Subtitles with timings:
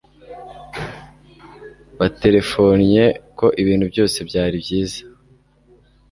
[1.99, 3.05] Baterefonnye
[3.37, 4.99] ko ibintu byose byari byiza